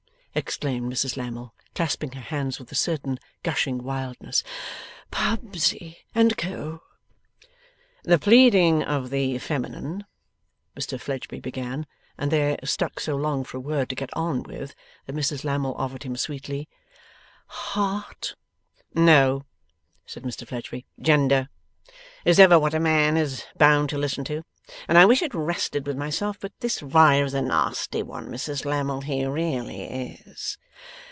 [0.33, 4.43] exclaimed Mrs Lammle, clasping her hands with a certain gushing wildness.
[5.11, 6.81] 'Pubsey and Co.!'
[8.05, 10.05] 'The pleading of the feminine'
[10.79, 11.85] Mr Fledgeby began,
[12.17, 14.73] and there stuck so long for a word to get on with,
[15.05, 16.69] that Mrs Lammle offered him sweetly,
[17.47, 18.37] 'Heart?'
[18.95, 19.43] 'No,'
[20.05, 21.49] said Mr Fledgeby, 'Gender
[22.23, 24.41] is ever what a man is bound to listen to,
[24.87, 26.37] and I wish it rested with myself.
[26.39, 30.57] But this Riah is a nasty one, Mrs Lammle; he really is.